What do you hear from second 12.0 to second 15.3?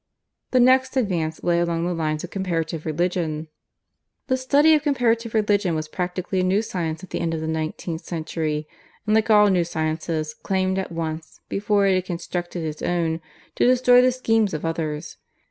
constructed its own, to destroy the schemes of others.